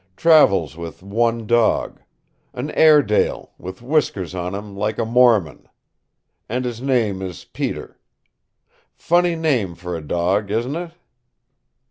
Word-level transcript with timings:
Travels 0.17 0.75
with 0.75 1.03
one 1.03 1.45
dog. 1.45 2.01
An 2.53 2.71
Airedale, 2.71 3.51
with 3.59 3.83
whiskers 3.83 4.33
on 4.33 4.55
him 4.55 4.75
like 4.75 4.97
a 4.97 5.05
Mormon. 5.05 5.69
And 6.49 6.65
his 6.65 6.81
name 6.81 7.21
is 7.21 7.45
Peter. 7.45 7.99
Funny 8.95 9.35
name 9.35 9.75
for 9.75 9.95
a 9.95 10.01
dog, 10.01 10.49
isn't 10.49 10.75
it?" 10.75 10.93